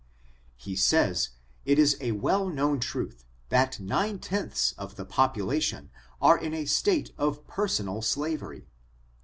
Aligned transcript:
He 0.57 0.75
says, 0.75 1.29
it 1.63 1.77
is 1.77 1.95
a 2.01 2.13
well 2.13 2.49
known 2.49 2.79
truth, 2.79 3.23
that 3.49 3.73
mne 3.79 4.19
tenths 4.19 4.71
of 4.71 4.95
the 4.95 5.05
population 5.05 5.91
are 6.19 6.39
in 6.39 6.55
a 6.55 6.65
state 6.65 7.11
of 7.19 7.45
personal 7.45 8.01
slavery. 8.01 8.65